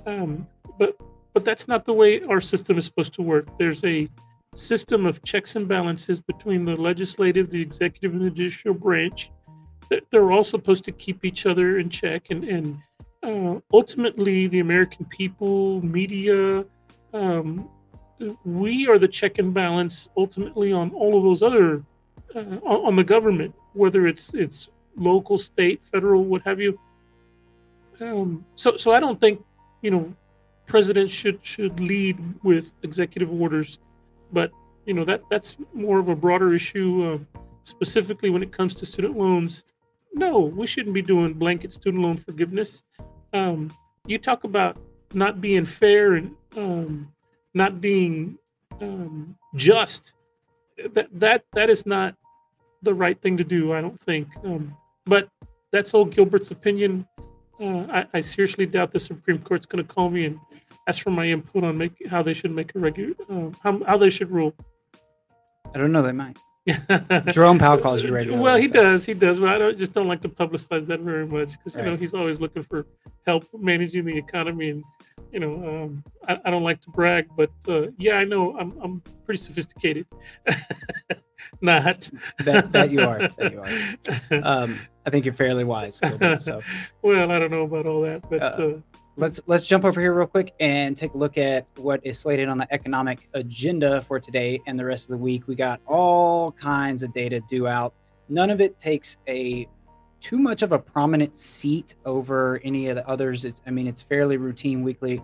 Um, 0.05 0.47
but 0.77 0.95
but 1.33 1.45
that's 1.45 1.67
not 1.67 1.85
the 1.85 1.93
way 1.93 2.21
our 2.23 2.41
system 2.41 2.77
is 2.77 2.85
supposed 2.85 3.13
to 3.13 3.21
work. 3.21 3.57
There's 3.57 3.83
a 3.83 4.09
system 4.53 5.05
of 5.05 5.23
checks 5.23 5.55
and 5.55 5.67
balances 5.67 6.19
between 6.19 6.65
the 6.65 6.75
legislative, 6.75 7.49
the 7.49 7.61
executive, 7.61 8.13
and 8.13 8.21
the 8.21 8.29
judicial 8.29 8.73
branch. 8.73 9.31
They're 10.11 10.31
all 10.31 10.43
supposed 10.43 10.83
to 10.85 10.91
keep 10.91 11.25
each 11.25 11.45
other 11.45 11.79
in 11.79 11.89
check, 11.89 12.27
and 12.29 12.43
and 12.43 12.77
uh, 13.23 13.59
ultimately, 13.73 14.47
the 14.47 14.59
American 14.59 15.05
people, 15.05 15.83
media, 15.83 16.65
um, 17.13 17.69
we 18.45 18.87
are 18.87 18.99
the 18.99 19.07
check 19.07 19.39
and 19.39 19.53
balance 19.53 20.09
ultimately 20.17 20.71
on 20.71 20.91
all 20.91 21.17
of 21.17 21.23
those 21.23 21.41
other 21.41 21.83
uh, 22.35 22.59
on 22.63 22.95
the 22.95 23.03
government, 23.03 23.53
whether 23.73 24.07
it's 24.07 24.33
it's 24.33 24.69
local, 24.99 25.37
state, 25.37 25.83
federal, 25.83 26.23
what 26.23 26.41
have 26.43 26.59
you. 26.59 26.79
Um, 27.99 28.45
so 28.55 28.77
so 28.77 28.91
I 28.91 28.99
don't 28.99 29.19
think 29.19 29.43
you 29.81 29.91
know 29.91 30.13
presidents 30.65 31.13
should 31.13 31.39
should 31.43 31.79
lead 31.79 32.17
with 32.43 32.71
executive 32.83 33.31
orders 33.31 33.79
but 34.31 34.51
you 34.85 34.93
know 34.93 35.03
that 35.05 35.21
that's 35.29 35.57
more 35.73 35.99
of 35.99 36.07
a 36.07 36.15
broader 36.15 36.53
issue, 36.53 37.03
uh, 37.35 37.39
specifically 37.63 38.29
when 38.29 38.43
it 38.43 38.51
comes 38.51 38.73
to 38.75 38.85
student 38.85 39.17
loans. 39.17 39.65
No, 40.13 40.39
we 40.39 40.65
shouldn't 40.65 40.95
be 40.95 41.01
doing 41.01 41.33
blanket 41.33 41.73
student 41.73 42.03
loan 42.03 42.17
forgiveness. 42.17 42.83
Um, 43.33 43.71
you 44.07 44.17
talk 44.17 44.43
about 44.43 44.77
not 45.13 45.41
being 45.41 45.65
fair 45.65 46.15
and 46.15 46.35
um, 46.57 47.11
not 47.53 47.79
being 47.79 48.37
um, 48.81 49.35
just. 49.55 50.13
That 50.93 51.07
that 51.13 51.43
that 51.53 51.69
is 51.69 51.85
not 51.85 52.15
the 52.81 52.93
right 52.93 53.19
thing 53.21 53.37
to 53.37 53.43
do. 53.43 53.73
I 53.73 53.81
don't 53.81 53.99
think. 53.99 54.27
Um, 54.43 54.75
but 55.05 55.29
that's 55.71 55.93
all 55.93 56.05
Gilbert's 56.05 56.51
opinion. 56.51 57.07
Uh, 57.59 57.85
I, 57.91 58.05
I, 58.13 58.21
seriously 58.21 58.65
doubt 58.65 58.91
the 58.91 58.99
Supreme 58.99 59.39
Court's 59.39 59.65
going 59.65 59.85
to 59.85 59.93
call 59.93 60.09
me 60.09 60.25
and 60.25 60.39
ask 60.87 61.03
for 61.03 61.11
my 61.11 61.27
input 61.27 61.63
on 61.63 61.77
make, 61.77 61.91
how 62.09 62.21
they 62.21 62.33
should 62.33 62.51
make 62.51 62.73
a 62.73 62.79
regular 62.79 63.13
uh, 63.29 63.49
how, 63.61 63.83
how 63.83 63.97
they 63.97 64.09
should 64.09 64.31
rule. 64.31 64.53
I 65.73 65.77
don't 65.77 65.91
know. 65.91 66.01
They 66.01 66.13
might. 66.13 66.37
Jerome 67.31 67.59
Powell 67.59 67.77
calls 67.77 68.03
you 68.03 68.11
regularly. 68.11 68.43
Well, 68.43 68.57
he 68.57 68.67
so. 68.67 68.73
does. 68.73 69.05
He 69.05 69.13
does. 69.13 69.39
But 69.39 69.49
I 69.49 69.57
don't, 69.57 69.77
just 69.77 69.93
don't 69.93 70.07
like 70.07 70.21
to 70.21 70.29
publicize 70.29 70.85
that 70.87 70.99
very 71.01 71.25
much 71.25 71.53
because 71.53 71.75
you 71.75 71.81
right. 71.81 71.91
know 71.91 71.97
he's 71.97 72.13
always 72.13 72.39
looking 72.41 72.63
for 72.63 72.85
help 73.25 73.45
managing 73.53 74.05
the 74.05 74.17
economy, 74.17 74.69
and 74.69 74.83
you 75.31 75.39
know 75.39 75.55
um, 75.55 76.03
I, 76.27 76.39
I, 76.45 76.51
don't 76.51 76.63
like 76.63 76.81
to 76.81 76.89
brag, 76.89 77.27
but 77.35 77.51
uh, 77.67 77.87
yeah, 77.97 78.15
I 78.15 78.23
know 78.23 78.57
I'm 78.57 78.77
I'm 78.81 79.01
pretty 79.25 79.41
sophisticated. 79.41 80.05
Not 81.61 82.09
that, 82.39 82.71
that 82.71 82.91
you 82.91 83.01
are. 83.01 83.27
That 83.27 83.51
you 83.51 83.61
are. 83.61 84.41
Um, 84.43 84.79
I 85.05 85.09
think 85.09 85.25
you're 85.25 85.33
fairly 85.33 85.63
wise. 85.63 85.95
So. 85.95 86.61
well, 87.01 87.31
I 87.31 87.39
don't 87.39 87.51
know 87.51 87.63
about 87.63 87.85
all 87.85 88.01
that, 88.01 88.29
but. 88.29 88.41
Uh, 88.41 88.45
uh, 88.45 88.73
let's 89.19 89.41
let's 89.47 89.67
jump 89.67 89.83
over 89.83 89.99
here 89.99 90.13
real 90.13 90.27
quick 90.27 90.53
and 90.59 90.95
take 90.95 91.13
a 91.13 91.17
look 91.17 91.37
at 91.37 91.65
what 91.75 91.99
is 92.05 92.17
slated 92.17 92.47
on 92.47 92.57
the 92.57 92.73
economic 92.73 93.27
agenda 93.33 94.01
for 94.03 94.19
today 94.19 94.61
and 94.65 94.79
the 94.79 94.85
rest 94.85 95.05
of 95.05 95.09
the 95.09 95.17
week. 95.17 95.47
We 95.47 95.55
got 95.55 95.81
all 95.85 96.53
kinds 96.53 97.03
of 97.03 97.13
data 97.13 97.41
due 97.49 97.67
out. 97.67 97.93
None 98.29 98.49
of 98.49 98.61
it 98.61 98.79
takes 98.79 99.17
a 99.27 99.67
too 100.21 100.37
much 100.37 100.61
of 100.61 100.71
a 100.71 100.79
prominent 100.79 101.35
seat 101.35 101.95
over 102.05 102.59
any 102.63 102.87
of 102.87 102.95
the 102.95 103.07
others. 103.07 103.45
It's, 103.45 103.61
I 103.65 103.71
mean, 103.71 103.87
it's 103.87 104.01
fairly 104.01 104.37
routine 104.37 104.83
weekly 104.83 105.21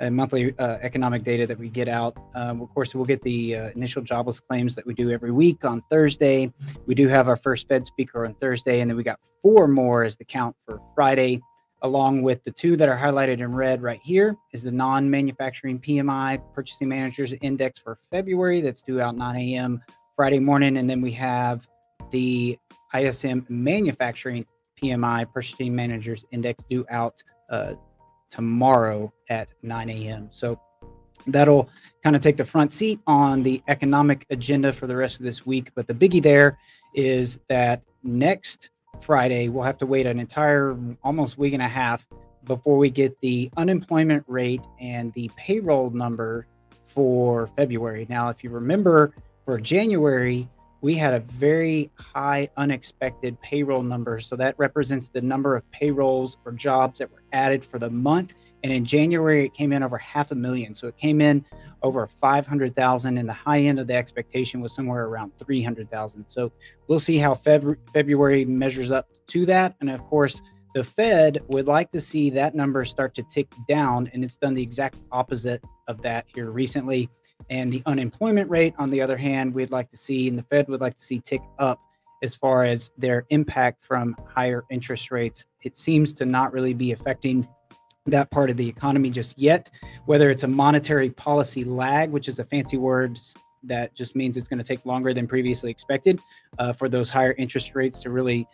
and 0.00 0.14
monthly 0.14 0.56
uh, 0.58 0.78
economic 0.82 1.24
data 1.24 1.46
that 1.46 1.58
we 1.58 1.68
get 1.68 1.88
out. 1.88 2.16
Um, 2.34 2.60
of 2.60 2.68
course, 2.74 2.94
we'll 2.94 3.04
get 3.04 3.22
the 3.22 3.56
uh, 3.56 3.70
initial 3.70 4.02
jobless 4.02 4.40
claims 4.40 4.74
that 4.74 4.86
we 4.86 4.94
do 4.94 5.10
every 5.10 5.32
week 5.32 5.64
on 5.64 5.82
Thursday. 5.90 6.52
We 6.86 6.94
do 6.94 7.08
have 7.08 7.28
our 7.28 7.36
first 7.36 7.68
Fed 7.68 7.86
speaker 7.86 8.26
on 8.26 8.34
Thursday, 8.34 8.80
and 8.80 8.90
then 8.90 8.96
we 8.96 9.02
got 9.02 9.20
four 9.42 9.68
more 9.68 10.02
as 10.02 10.16
the 10.16 10.24
count 10.24 10.54
for 10.66 10.80
Friday 10.94 11.40
along 11.82 12.22
with 12.22 12.42
the 12.44 12.50
two 12.50 12.76
that 12.76 12.88
are 12.88 12.96
highlighted 12.96 13.40
in 13.40 13.54
red 13.54 13.82
right 13.82 14.00
here 14.02 14.34
is 14.52 14.62
the 14.62 14.70
non-manufacturing 14.70 15.78
PMI 15.78 16.42
Purchasing 16.54 16.88
Managers 16.88 17.34
Index 17.42 17.78
for 17.78 17.98
February 18.10 18.60
that's 18.60 18.82
due 18.82 19.00
out 19.00 19.16
9 19.16 19.36
a.m. 19.36 19.80
Friday 20.16 20.38
morning, 20.38 20.78
and 20.78 20.88
then 20.88 21.00
we 21.00 21.12
have 21.12 21.66
the 22.10 22.58
ISM 22.94 23.46
Manufacturing 23.48 24.46
PMI 24.80 25.32
Purchasing 25.32 25.74
Managers 25.74 26.24
Index 26.30 26.62
due 26.68 26.84
out 26.90 27.22
uh, 27.50 27.74
tomorrow 28.30 29.12
at 29.30 29.48
9 29.62 29.90
a.m. 29.90 30.28
So 30.30 30.60
that'll 31.26 31.68
kind 32.02 32.14
of 32.14 32.22
take 32.22 32.36
the 32.36 32.44
front 32.44 32.72
seat 32.72 33.00
on 33.06 33.42
the 33.42 33.62
economic 33.68 34.26
agenda 34.30 34.72
for 34.72 34.86
the 34.86 34.96
rest 34.96 35.18
of 35.20 35.24
this 35.24 35.46
week. 35.46 35.70
But 35.74 35.86
the 35.86 35.94
biggie 35.94 36.22
there 36.22 36.58
is 36.94 37.38
that 37.48 37.84
next 38.02 38.70
Friday, 39.00 39.48
we'll 39.48 39.64
have 39.64 39.78
to 39.78 39.86
wait 39.86 40.06
an 40.06 40.18
entire 40.18 40.76
almost 41.02 41.38
week 41.38 41.52
and 41.52 41.62
a 41.62 41.68
half 41.68 42.06
before 42.44 42.78
we 42.78 42.90
get 42.90 43.18
the 43.20 43.50
unemployment 43.56 44.24
rate 44.26 44.64
and 44.80 45.12
the 45.14 45.30
payroll 45.36 45.90
number 45.90 46.46
for 46.86 47.48
February. 47.56 48.06
Now, 48.08 48.30
if 48.30 48.42
you 48.42 48.50
remember, 48.50 49.12
for 49.44 49.60
January, 49.60 50.48
we 50.80 50.94
had 50.94 51.14
a 51.14 51.20
very 51.20 51.90
high 51.94 52.48
unexpected 52.56 53.40
payroll 53.40 53.82
number. 53.82 54.20
So 54.20 54.36
that 54.36 54.54
represents 54.58 55.08
the 55.08 55.22
number 55.22 55.56
of 55.56 55.68
payrolls 55.70 56.36
or 56.44 56.52
jobs 56.52 56.98
that 56.98 57.10
were 57.10 57.22
added 57.32 57.64
for 57.64 57.78
the 57.78 57.90
month. 57.90 58.34
And 58.62 58.72
in 58.72 58.84
January, 58.84 59.46
it 59.46 59.54
came 59.54 59.72
in 59.72 59.82
over 59.82 59.98
half 59.98 60.30
a 60.30 60.34
million. 60.34 60.74
So 60.74 60.88
it 60.88 60.96
came 60.96 61.20
in 61.20 61.44
over 61.82 62.06
500,000, 62.06 63.18
and 63.18 63.28
the 63.28 63.32
high 63.32 63.60
end 63.60 63.78
of 63.78 63.86
the 63.86 63.94
expectation 63.94 64.60
was 64.60 64.74
somewhere 64.74 65.06
around 65.06 65.32
300,000. 65.38 66.24
So 66.26 66.52
we'll 66.88 66.98
see 66.98 67.18
how 67.18 67.34
Feb- 67.34 67.76
February 67.92 68.44
measures 68.44 68.90
up 68.90 69.08
to 69.28 69.46
that. 69.46 69.76
And 69.80 69.90
of 69.90 70.02
course, 70.04 70.42
the 70.74 70.84
Fed 70.84 71.42
would 71.48 71.66
like 71.66 71.90
to 71.92 72.00
see 72.00 72.28
that 72.30 72.54
number 72.54 72.84
start 72.84 73.14
to 73.14 73.22
tick 73.22 73.48
down, 73.68 74.10
and 74.12 74.24
it's 74.24 74.36
done 74.36 74.54
the 74.54 74.62
exact 74.62 74.96
opposite 75.12 75.62
of 75.88 76.02
that 76.02 76.26
here 76.26 76.50
recently. 76.50 77.08
And 77.50 77.72
the 77.72 77.82
unemployment 77.86 78.50
rate, 78.50 78.74
on 78.78 78.90
the 78.90 79.00
other 79.00 79.16
hand, 79.16 79.54
we'd 79.54 79.70
like 79.70 79.88
to 79.90 79.96
see, 79.96 80.28
and 80.28 80.38
the 80.38 80.42
Fed 80.42 80.68
would 80.68 80.80
like 80.80 80.96
to 80.96 81.02
see 81.02 81.20
tick 81.20 81.42
up 81.58 81.80
as 82.22 82.34
far 82.34 82.64
as 82.64 82.90
their 82.98 83.24
impact 83.30 83.84
from 83.84 84.16
higher 84.26 84.64
interest 84.70 85.10
rates. 85.10 85.46
It 85.62 85.76
seems 85.76 86.12
to 86.14 86.24
not 86.24 86.52
really 86.52 86.74
be 86.74 86.92
affecting 86.92 87.46
that 88.06 88.30
part 88.30 88.50
of 88.50 88.56
the 88.56 88.68
economy 88.68 89.10
just 89.10 89.38
yet, 89.38 89.70
whether 90.06 90.30
it's 90.30 90.44
a 90.44 90.48
monetary 90.48 91.10
policy 91.10 91.64
lag, 91.64 92.10
which 92.10 92.28
is 92.28 92.38
a 92.38 92.44
fancy 92.44 92.76
word 92.76 93.18
that 93.64 93.94
just 93.94 94.14
means 94.14 94.36
it's 94.36 94.48
going 94.48 94.58
to 94.58 94.64
take 94.64 94.84
longer 94.86 95.12
than 95.12 95.26
previously 95.26 95.70
expected 95.70 96.20
uh, 96.58 96.72
for 96.72 96.88
those 96.88 97.10
higher 97.10 97.32
interest 97.32 97.74
rates 97.74 98.00
to 98.00 98.10
really 98.10 98.46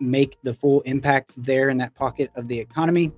make 0.00 0.38
the 0.42 0.54
full 0.54 0.80
impact 0.82 1.32
there 1.36 1.70
in 1.70 1.78
that 1.78 1.94
pocket 1.94 2.30
of 2.36 2.48
the 2.48 2.58
economy. 2.58 3.12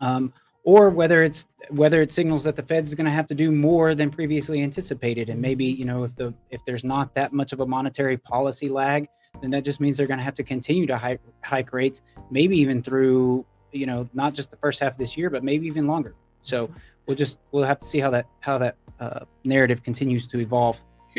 Um, 0.00 0.32
or 0.64 0.90
whether 0.90 1.22
it's 1.22 1.46
whether 1.70 2.02
it 2.02 2.10
signals 2.10 2.44
that 2.44 2.56
the 2.56 2.62
Fed 2.62 2.84
is 2.84 2.94
going 2.94 3.06
to 3.06 3.10
have 3.10 3.26
to 3.28 3.34
do 3.34 3.52
more 3.52 3.94
than 3.94 4.10
previously 4.10 4.62
anticipated, 4.62 5.28
and 5.28 5.40
maybe 5.40 5.64
you 5.64 5.84
know 5.84 6.04
if 6.04 6.14
the 6.16 6.34
if 6.50 6.60
there's 6.66 6.84
not 6.84 7.14
that 7.14 7.32
much 7.32 7.52
of 7.52 7.60
a 7.60 7.66
monetary 7.66 8.16
policy 8.16 8.68
lag, 8.68 9.08
then 9.40 9.50
that 9.50 9.64
just 9.64 9.80
means 9.80 9.96
they're 9.96 10.06
going 10.06 10.18
to 10.18 10.24
have 10.24 10.34
to 10.34 10.44
continue 10.44 10.86
to 10.86 10.96
hike, 10.96 11.20
hike 11.42 11.72
rates, 11.72 12.02
maybe 12.30 12.56
even 12.56 12.82
through 12.82 13.46
you 13.72 13.86
know 13.86 14.08
not 14.12 14.34
just 14.34 14.50
the 14.50 14.56
first 14.56 14.80
half 14.80 14.92
of 14.92 14.98
this 14.98 15.16
year, 15.16 15.30
but 15.30 15.44
maybe 15.44 15.66
even 15.66 15.86
longer. 15.86 16.14
So 16.42 16.70
we'll 17.06 17.16
just 17.16 17.38
we'll 17.52 17.64
have 17.64 17.78
to 17.78 17.84
see 17.84 18.00
how 18.00 18.10
that 18.10 18.26
how 18.40 18.58
that 18.58 18.76
uh, 18.98 19.20
narrative 19.44 19.82
continues 19.82 20.26
to 20.28 20.40
evolve. 20.40 20.78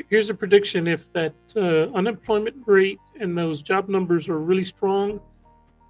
Here's 0.09 0.29
a 0.29 0.33
prediction: 0.33 0.87
if 0.87 1.11
that 1.13 1.33
uh, 1.55 1.95
unemployment 1.95 2.57
rate 2.65 2.99
and 3.19 3.37
those 3.37 3.61
job 3.61 3.89
numbers 3.89 4.29
are 4.29 4.39
really 4.39 4.63
strong 4.63 5.19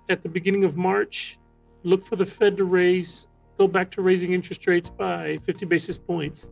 at 0.09 0.21
the 0.21 0.29
beginning 0.29 0.63
of 0.63 0.77
March, 0.77 1.37
look 1.83 2.03
for 2.03 2.15
the 2.15 2.25
Fed 2.25 2.57
to 2.57 2.63
raise 2.65 3.27
go 3.61 3.67
back 3.67 3.91
to 3.91 4.01
raising 4.01 4.33
interest 4.33 4.65
rates 4.65 4.89
by 4.89 5.37
50 5.43 5.67
basis 5.67 5.95
points. 5.95 6.49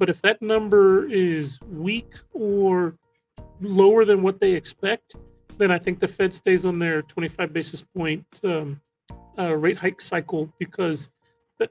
But 0.00 0.08
if 0.08 0.20
that 0.22 0.42
number 0.42 1.08
is 1.08 1.60
weak 1.70 2.10
or 2.32 2.96
lower 3.60 4.04
than 4.04 4.20
what 4.20 4.40
they 4.40 4.52
expect, 4.54 5.14
then 5.58 5.70
I 5.70 5.78
think 5.78 6.00
the 6.00 6.08
Fed 6.08 6.34
stays 6.34 6.66
on 6.66 6.80
their 6.80 7.02
25 7.02 7.52
basis 7.52 7.82
point 7.82 8.26
um, 8.42 8.80
uh, 9.38 9.54
rate 9.54 9.76
hike 9.76 10.00
cycle 10.00 10.52
because 10.58 11.08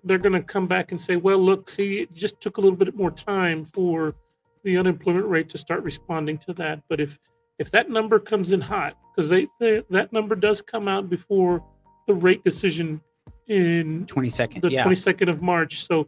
they're 0.06 0.26
going 0.28 0.40
to 0.42 0.54
come 0.56 0.66
back 0.66 0.92
and 0.92 1.02
say, 1.02 1.18
well, 1.18 1.40
look, 1.40 1.70
see, 1.70 2.02
it 2.04 2.14
just 2.14 2.40
took 2.40 2.56
a 2.56 2.62
little 2.62 2.78
bit 2.78 2.96
more 2.96 3.12
time 3.12 3.66
for 3.66 4.16
the 4.64 4.78
unemployment 4.78 5.26
rate 5.26 5.50
to 5.50 5.58
start 5.58 5.84
responding 5.84 6.38
to 6.38 6.54
that. 6.54 6.82
But 6.88 7.02
if 7.02 7.20
if 7.58 7.70
that 7.72 7.90
number 7.90 8.18
comes 8.20 8.54
in 8.54 8.62
hot, 8.62 8.94
because 9.12 9.28
they, 9.28 9.48
they, 9.60 9.84
that 9.90 10.14
number 10.14 10.34
does 10.34 10.62
come 10.62 10.88
out 10.88 11.10
before 11.10 11.62
the 12.08 12.14
rate 12.14 12.42
decision 12.46 13.02
in 13.50 14.06
22nd. 14.06 14.62
The 14.62 14.72
yeah. 14.72 14.86
22nd 14.86 15.28
of 15.28 15.42
March. 15.42 15.86
So, 15.86 16.08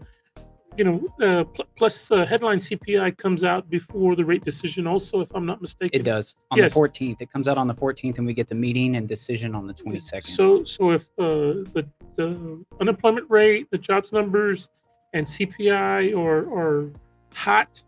you 0.77 0.86
know, 0.86 1.07
uh, 1.21 1.43
pl- 1.43 1.65
plus 1.75 2.12
uh, 2.12 2.25
headline 2.25 2.60
CPI 2.60 3.17
comes 3.17 3.43
out 3.43 3.69
before 3.69 4.15
the 4.15 4.24
rate 4.24 4.43
decision. 4.43 4.88
Also, 4.88 5.19
if 5.19 5.29
I'm 5.36 5.45
not 5.45 5.62
mistaken, 5.62 6.00
it 6.00 6.03
does 6.03 6.36
on 6.51 6.60
yes. 6.60 6.74
the 6.74 6.79
14th. 6.79 7.21
It 7.21 7.31
comes 7.31 7.48
out 7.48 7.57
on 7.57 7.67
the 7.67 7.75
14th, 7.75 8.17
and 8.19 8.25
we 8.25 8.33
get 8.33 8.48
the 8.48 8.55
meeting 8.55 8.95
and 8.95 9.07
decision 9.07 9.53
on 9.53 9.67
the 9.67 9.74
22nd. 9.74 10.24
So, 10.24 10.63
so 10.63 10.91
if 10.91 11.07
uh, 11.19 11.67
the 11.74 11.86
the 12.15 12.63
unemployment 12.79 13.29
rate, 13.29 13.67
the 13.71 13.77
jobs 13.77 14.13
numbers, 14.13 14.69
and 15.13 15.25
CPI 15.25 16.15
are 16.17 16.41
are 16.57 16.89
hot, 17.33 17.83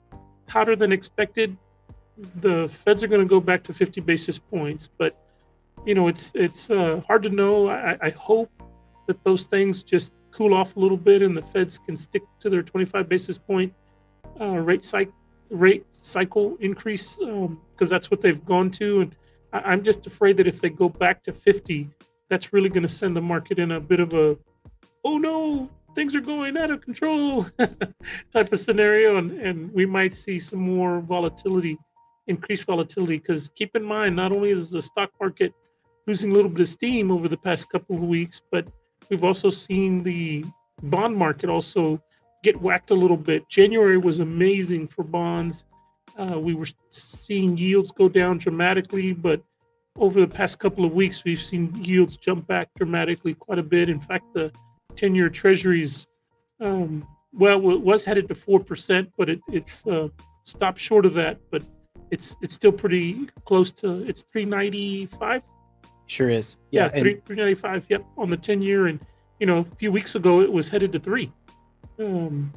hotter 0.50 0.75
than 0.75 0.91
expected, 0.91 1.55
the 2.41 2.67
Feds 2.67 3.03
are 3.03 3.07
going 3.07 3.22
to 3.22 3.27
go 3.27 3.39
back 3.39 3.63
to 3.63 3.74
50 3.74 4.01
basis 4.01 4.38
points. 4.39 4.89
But 4.98 5.17
you 5.86 5.95
know, 5.95 6.07
it's 6.07 6.31
it's 6.36 6.69
uh, 6.69 7.01
hard 7.07 7.24
to 7.24 7.29
know. 7.29 7.69
I, 7.69 7.98
I 8.01 8.10
hope 8.10 8.50
that 9.07 9.24
those 9.24 9.45
things 9.45 9.83
just 9.83 10.13
cool 10.31 10.53
off 10.53 10.75
a 10.75 10.79
little 10.79 10.98
bit 10.98 11.22
and 11.22 11.36
the 11.36 11.41
Feds 11.41 11.77
can 11.77 11.95
stick 11.95 12.24
to 12.39 12.50
their 12.50 12.63
25 12.63 13.07
basis 13.07 13.38
point 13.38 13.74
uh, 14.39 14.45
rate 14.45 14.83
cycle 14.83 15.13
rate 15.50 15.86
cycle 15.91 16.57
increase 16.60 17.17
because 17.17 17.48
um, 17.48 17.62
that's 17.79 18.10
what 18.10 18.22
they've 18.22 18.43
gone 18.43 18.72
to. 18.72 19.01
And 19.01 19.15
I, 19.51 19.74
am 19.74 19.83
just 19.83 20.07
afraid 20.07 20.38
that 20.38 20.48
if 20.48 20.60
they 20.60 20.69
go 20.69 20.89
back 20.89 21.24
to 21.24 21.33
50, 21.33 21.89
that's 22.29 22.53
really 22.53 22.69
going 22.69 22.83
to 22.83 22.89
send 22.89 23.15
the 23.15 23.22
market 23.22 23.60
in 23.60 23.72
a 23.72 23.79
bit 23.79 24.00
of 24.00 24.13
a 24.13 24.38
oh 25.05 25.17
no, 25.17 25.69
things 25.95 26.15
are 26.15 26.22
going 26.22 26.57
out 26.57 26.72
of 26.72 26.81
control 26.81 27.45
type 28.33 28.51
of 28.51 28.60
scenario, 28.60 29.17
and 29.17 29.31
and 29.31 29.72
we 29.74 29.86
might 29.86 30.13
see 30.13 30.39
some 30.39 30.60
more 30.60 31.01
volatility, 31.01 31.77
increased 32.27 32.65
volatility. 32.65 33.17
Because 33.17 33.50
keep 33.50 33.75
in 33.75 33.83
mind, 33.83 34.15
not 34.15 34.31
only 34.31 34.50
is 34.50 34.72
the 34.72 34.81
stock 34.81 35.12
market 35.19 35.53
losing 36.07 36.31
a 36.31 36.33
little 36.33 36.50
bit 36.50 36.62
of 36.62 36.67
steam 36.67 37.12
over 37.12 37.27
the 37.27 37.38
past 37.38 37.69
couple 37.69 37.95
of 37.95 38.03
weeks, 38.03 38.41
but 38.51 38.67
We've 39.13 39.24
also 39.24 39.51
seen 39.51 40.01
the 40.01 40.43
bond 40.82 41.15
market 41.15 41.48
also 41.48 42.01
get 42.41 42.60
whacked 42.60 42.89
a 42.89 42.96
little 42.96 43.15
bit. 43.15 43.48
January 43.48 43.96
was 43.96 44.20
amazing 44.20 44.88
for 44.88 45.03
bonds. 45.03 45.65
Uh, 46.17 46.39
we 46.39 46.55
were 46.55 46.65
seeing 46.89 47.55
yields 47.55 47.91
go 47.91 48.10
down 48.10 48.39
dramatically, 48.39 49.13
but 49.13 49.39
over 50.00 50.20
the 50.20 50.27
past 50.27 50.58
couple 50.58 50.84
of 50.84 50.93
weeks, 50.93 51.24
we've 51.24 51.39
seen 51.39 51.72
yields 51.75 52.17
jump 52.17 52.48
back 52.48 52.70
dramatically 52.75 53.36
quite 53.36 53.60
a 53.60 53.63
bit. 53.63 53.88
In 53.88 54.01
fact, 54.01 54.34
the 54.34 54.51
10 54.96 55.13
year 55.13 55.29
treasuries, 55.29 56.08
um, 56.60 57.08
well, 57.34 57.70
it 57.70 57.82
was 57.82 58.03
headed 58.03 58.27
to 58.29 58.34
4%, 58.34 59.12
but 59.15 59.29
it, 59.29 59.41
it's 59.50 59.86
uh, 59.86 60.08
stopped 60.41 60.79
short 60.79 61.05
of 61.05 61.13
that. 61.13 61.38
But 61.51 61.62
it's 62.10 62.36
it's 62.41 62.55
still 62.55 62.72
pretty 62.72 63.29
close 63.46 63.72
to 63.72 64.08
it's 64.08 64.24
395 64.24 65.43
Sure 66.13 66.29
is. 66.29 66.58
Yeah, 66.70 66.91
yeah 66.93 67.01
three 67.01 67.22
three 67.25 67.36
ninety 67.36 67.55
five. 67.55 67.88
Yep, 67.89 68.05
on 68.20 68.29
the 68.29 68.38
ten 68.38 68.62
year, 68.62 68.86
and 68.86 69.00
you 69.39 69.48
know, 69.48 69.58
a 69.58 69.63
few 69.63 69.91
weeks 69.91 70.13
ago 70.13 70.41
it 70.41 70.51
was 70.51 70.70
headed 70.70 70.91
to 70.91 71.00
three. 71.00 71.32
Um, 72.00 72.53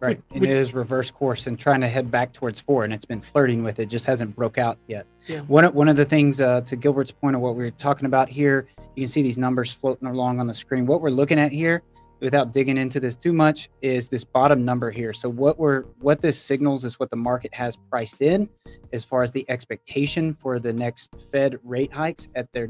right, 0.00 0.20
and 0.32 0.42
which, 0.42 0.50
it 0.50 0.56
is 0.56 0.74
reverse 0.74 1.10
course 1.10 1.46
and 1.46 1.58
trying 1.58 1.80
to 1.80 1.88
head 1.88 2.10
back 2.10 2.34
towards 2.34 2.60
four, 2.60 2.84
and 2.84 2.92
it's 2.92 3.06
been 3.06 3.22
flirting 3.22 3.64
with 3.64 3.78
it, 3.78 3.86
just 3.86 4.04
hasn't 4.04 4.36
broke 4.36 4.58
out 4.58 4.76
yet. 4.86 5.06
Yeah. 5.26 5.40
One 5.40 5.64
one 5.72 5.88
of 5.88 5.96
the 5.96 6.04
things 6.04 6.42
uh, 6.42 6.60
to 6.60 6.76
Gilbert's 6.76 7.10
point 7.10 7.34
of 7.34 7.40
what 7.40 7.56
we 7.56 7.64
are 7.64 7.70
talking 7.70 8.04
about 8.04 8.28
here, 8.28 8.68
you 8.96 9.04
can 9.04 9.08
see 9.08 9.22
these 9.22 9.38
numbers 9.38 9.72
floating 9.72 10.06
along 10.06 10.38
on 10.38 10.46
the 10.46 10.54
screen. 10.54 10.84
What 10.84 11.00
we're 11.00 11.08
looking 11.08 11.38
at 11.38 11.52
here 11.52 11.82
without 12.24 12.54
digging 12.54 12.78
into 12.78 12.98
this 12.98 13.16
too 13.16 13.34
much 13.34 13.68
is 13.82 14.08
this 14.08 14.24
bottom 14.24 14.64
number 14.64 14.90
here. 14.90 15.12
So 15.12 15.28
what 15.28 15.58
we're 15.58 15.82
what 16.00 16.22
this 16.22 16.40
signals 16.40 16.82
is 16.86 16.98
what 16.98 17.10
the 17.10 17.16
market 17.16 17.52
has 17.54 17.76
priced 17.90 18.22
in 18.22 18.48
as 18.94 19.04
far 19.04 19.22
as 19.22 19.30
the 19.30 19.44
expectation 19.50 20.32
for 20.32 20.58
the 20.58 20.72
next 20.72 21.14
fed 21.30 21.58
rate 21.62 21.92
hikes 21.92 22.28
at 22.34 22.50
their 22.52 22.68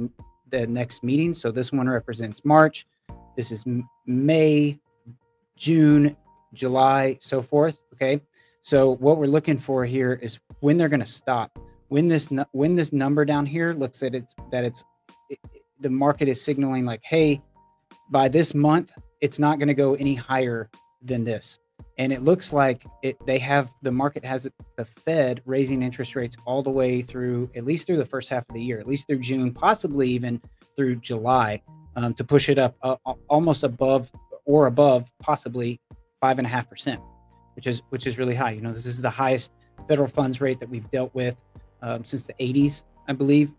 the 0.51 0.67
next 0.67 1.05
meeting. 1.05 1.33
So 1.33 1.53
this 1.53 1.71
one 1.71 1.89
represents 1.89 2.45
march. 2.45 2.85
This 3.37 3.53
is 3.53 3.65
may 4.07 4.79
june 5.57 6.17
july 6.53 7.17
so 7.21 7.41
forth 7.41 7.85
okay? 7.95 8.21
So 8.63 8.97
what 8.97 9.19
we're 9.19 9.27
looking 9.27 9.59
for 9.59 9.85
here 9.85 10.19
is 10.21 10.41
when 10.61 10.77
they're 10.77 10.89
going 10.89 10.99
to 10.99 11.07
stop. 11.07 11.57
When 11.89 12.09
this 12.09 12.29
when 12.51 12.75
this 12.75 12.93
number 12.93 13.25
down 13.25 13.47
here 13.47 13.73
looks 13.73 14.03
at 14.03 14.17
it's 14.17 14.35
that 14.51 14.65
it's 14.65 14.85
it, 15.31 15.39
the 15.79 15.91
market 15.91 16.27
is 16.27 16.43
signaling 16.43 16.85
like 16.85 17.03
hey 17.05 17.41
by 18.11 18.27
this 18.27 18.53
month 18.53 18.93
it's 19.21 19.39
not 19.39 19.59
going 19.59 19.69
to 19.69 19.75
go 19.75 19.95
any 19.95 20.15
higher 20.15 20.69
than 21.03 21.25
this. 21.25 21.59
And 21.99 22.13
it 22.13 22.23
looks 22.23 22.53
like 22.53 22.85
it 23.03 23.17
they 23.27 23.39
have 23.39 23.71
the 23.83 23.93
market 23.93 24.25
has 24.25 24.49
the 24.77 24.85
Fed 24.85 25.43
raising 25.45 25.83
interest 25.83 26.17
rates 26.17 26.37
all 26.45 26.63
the 26.63 26.71
way 26.71 27.03
through 27.03 27.51
at 27.55 27.65
least 27.65 27.87
through 27.87 27.99
the 27.99 28.07
first 28.07 28.29
half 28.29 28.45
of 28.49 28.55
the 28.55 28.63
year, 28.63 28.79
at 28.79 28.87
least 28.87 29.07
through 29.07 29.21
June, 29.21 29.53
possibly 29.53 30.09
even 30.09 30.41
through 30.77 30.97
July, 30.97 31.63
um, 31.97 32.15
to 32.15 32.25
push 32.25 32.49
it 32.49 32.59
up 32.59 32.77
uh, 32.83 32.97
almost 33.29 33.63
above 33.63 34.11
or 34.45 34.67
above 34.67 35.09
possibly 35.21 35.81
five 36.21 36.39
and 36.39 36.47
a 36.47 36.51
half 36.51 36.69
percent, 36.69 37.01
which 37.55 37.67
is 37.67 37.83
which 37.91 38.07
is 38.07 38.19
really 38.19 38.35
high. 38.35 38.51
You 38.51 38.61
know, 38.61 38.73
this 38.73 38.87
is 38.87 39.01
the 39.01 39.11
highest 39.11 39.53
federal 39.89 40.09
funds 40.09 40.41
rate 40.41 40.61
that 40.61 40.69
we've 40.69 40.89
dealt 40.91 41.15
with 41.15 41.43
um, 41.83 42.05
since 42.05 42.27
the 42.27 42.35
80s, 42.35 42.83
I 43.09 43.13
believe. 43.13 43.53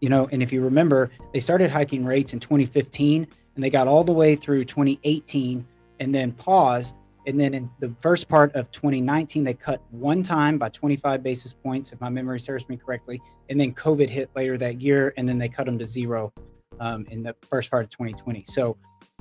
You 0.00 0.08
know, 0.08 0.28
and 0.32 0.42
if 0.42 0.52
you 0.52 0.62
remember, 0.62 1.10
they 1.32 1.40
started 1.40 1.70
hiking 1.70 2.04
rates 2.04 2.32
in 2.32 2.40
2015 2.40 3.28
and 3.60 3.64
they 3.66 3.68
got 3.68 3.86
all 3.86 4.02
the 4.02 4.10
way 4.10 4.36
through 4.36 4.64
2018 4.64 5.66
and 5.98 6.14
then 6.14 6.32
paused. 6.32 6.96
And 7.26 7.38
then 7.38 7.52
in 7.52 7.68
the 7.78 7.94
first 8.00 8.26
part 8.26 8.54
of 8.54 8.70
2019, 8.70 9.44
they 9.44 9.52
cut 9.52 9.82
one 9.90 10.22
time 10.22 10.56
by 10.56 10.70
25 10.70 11.22
basis 11.22 11.52
points, 11.52 11.92
if 11.92 12.00
my 12.00 12.08
memory 12.08 12.40
serves 12.40 12.66
me 12.70 12.78
correctly. 12.78 13.20
And 13.50 13.60
then 13.60 13.74
COVID 13.74 14.08
hit 14.08 14.30
later 14.34 14.56
that 14.56 14.80
year, 14.80 15.12
and 15.18 15.28
then 15.28 15.36
they 15.36 15.50
cut 15.50 15.66
them 15.66 15.78
to 15.78 15.84
zero 15.84 16.32
um, 16.80 17.04
in 17.10 17.22
the 17.22 17.36
first 17.50 17.70
part 17.70 17.84
of 17.84 17.90
2020. 17.90 18.44
So 18.46 18.78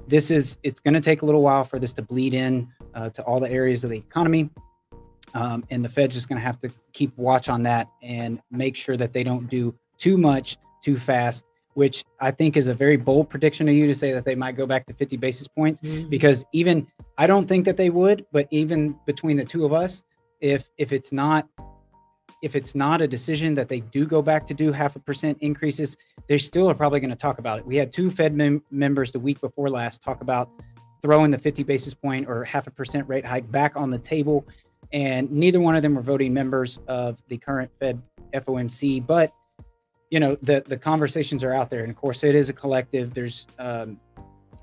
this 0.08 0.32
is 0.32 0.58
it's 0.64 0.80
going 0.80 0.94
to 0.94 1.02
take 1.02 1.22
a 1.22 1.26
little 1.26 1.42
while 1.42 1.66
for 1.66 1.78
this 1.78 1.92
to 1.92 2.02
bleed 2.02 2.34
in 2.34 2.70
uh, 2.96 3.10
to 3.10 3.22
all 3.24 3.42
the 3.42 3.52
areas 3.52 3.84
of 3.84 3.90
the 3.90 3.98
economy. 3.98 4.50
Um, 5.34 5.66
and 5.70 5.84
the 5.84 5.90
Fed's 5.90 6.14
just 6.14 6.30
going 6.30 6.40
to 6.40 6.46
have 6.46 6.62
to 6.62 6.70
keep 6.94 7.12
watch 7.18 7.50
on 7.50 7.64
that 7.64 7.90
and 8.02 8.42
make 8.52 8.78
sure 8.78 8.96
that 8.96 9.12
they 9.12 9.26
don't 9.26 9.50
do 9.50 9.76
too 9.98 10.18
much 10.18 10.56
too 10.82 10.98
fast 10.98 11.44
which 11.74 12.04
I 12.20 12.32
think 12.32 12.58
is 12.58 12.68
a 12.68 12.74
very 12.74 12.98
bold 12.98 13.30
prediction 13.30 13.68
of 13.70 13.76
you 13.76 13.88
to 13.88 13.96
say 13.96 14.12
that 14.12 14.26
they 14.26 14.36
might 14.36 14.58
go 14.58 14.66
back 14.66 14.86
to 14.88 14.94
50 14.94 15.18
basis 15.18 15.48
points 15.48 15.82
mm-hmm. 15.82 16.10
because 16.10 16.44
even 16.52 16.88
I 17.18 17.28
don't 17.28 17.48
think 17.48 17.66
that 17.66 17.78
they 17.78 17.90
would, 17.90 18.26
but 18.32 18.48
even 18.52 18.96
between 19.06 19.38
the 19.38 19.46
two 19.46 19.66
of 19.66 19.74
us, 19.74 20.04
if 20.42 20.70
if 20.78 20.92
it's 20.92 21.12
not 21.12 21.48
if 22.42 22.56
it's 22.56 22.74
not 22.74 23.02
a 23.02 23.08
decision 23.08 23.54
that 23.54 23.68
they 23.68 23.82
do 23.82 24.06
go 24.06 24.22
back 24.22 24.48
to 24.48 24.54
do 24.54 24.72
half 24.72 24.96
a 24.96 25.00
percent 25.00 25.38
increases, 25.42 25.98
they 26.28 26.38
still 26.38 26.70
are 26.70 26.76
probably 26.76 27.00
going 27.00 27.10
to 27.10 27.16
talk 27.16 27.40
about 27.40 27.60
it. 27.60 27.66
We 27.66 27.76
had 27.76 27.92
two 27.92 28.10
Fed 28.10 28.34
mem- 28.34 28.64
members 28.72 29.12
the 29.12 29.20
week 29.20 29.42
before 29.42 29.70
last 29.70 30.02
talk 30.02 30.22
about 30.22 30.50
throwing 31.02 31.32
the 31.32 31.38
50 31.38 31.64
basis 31.64 31.94
point 31.94 32.28
or 32.28 32.44
half 32.44 32.68
a 32.68 32.72
percent 32.72 33.08
rate 33.08 33.26
hike 33.26 33.50
back 33.52 33.76
on 33.76 33.90
the 33.90 34.00
table, 34.00 34.48
and 34.94 35.30
neither 35.32 35.60
one 35.60 35.76
of 35.76 35.82
them 35.82 35.96
were 35.96 36.02
voting 36.02 36.34
members 36.34 36.80
of 36.88 37.22
the 37.28 37.38
current 37.38 37.72
Fed 37.80 38.02
FOMC, 38.34 39.06
but 39.06 39.34
you 40.10 40.20
know 40.20 40.36
the 40.42 40.64
the 40.66 40.78
conversations 40.78 41.44
are 41.44 41.54
out 41.54 41.70
there. 41.70 41.82
And 41.82 41.90
of 41.90 41.96
course 41.96 42.24
it 42.24 42.36
is 42.36 42.50
a 42.50 42.54
collective. 42.54 43.14
There's 43.14 43.48
um, 43.60 44.00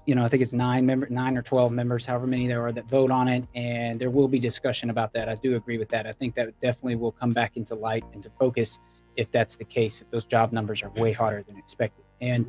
you 0.06 0.14
know 0.14 0.24
i 0.24 0.28
think 0.28 0.40
it's 0.40 0.52
nine 0.52 0.86
member 0.86 1.08
nine 1.10 1.36
or 1.36 1.42
12 1.42 1.72
members 1.72 2.06
however 2.06 2.28
many 2.28 2.46
there 2.46 2.62
are 2.64 2.70
that 2.72 2.88
vote 2.88 3.10
on 3.10 3.28
it. 3.28 3.44
And 3.54 4.00
there 4.00 4.10
will 4.10 4.28
be 4.28 4.38
discussion 4.38 4.90
about 4.90 5.12
that. 5.14 5.28
I 5.28 5.34
do 5.36 5.56
agree 5.56 5.78
with 5.78 5.88
that. 5.90 6.06
I 6.06 6.12
think 6.12 6.34
that 6.36 6.58
definitely 6.60 6.96
will 6.96 7.12
come 7.12 7.32
back 7.32 7.56
into 7.56 7.74
light 7.74 8.04
into 8.12 8.30
focus 8.38 8.78
if 9.16 9.30
that's 9.30 9.56
the 9.56 9.64
case 9.64 10.00
if 10.00 10.10
those 10.10 10.24
job 10.24 10.52
numbers 10.52 10.82
are 10.82 10.90
way 10.90 11.12
hotter 11.12 11.42
than 11.46 11.56
expected. 11.56 12.04
And 12.20 12.46